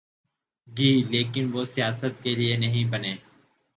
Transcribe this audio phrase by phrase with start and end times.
[0.67, 3.15] گی لیکن وہ سیاست کے لئے نہیں بنے۔